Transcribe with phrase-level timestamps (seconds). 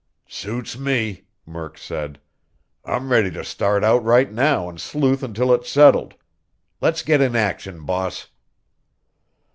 [0.27, 2.19] "Suits me!" Murk said.
[2.83, 6.15] "I'm ready to start out right now and sleuth until it's settled.
[6.81, 8.25] Let's get in action, boss!"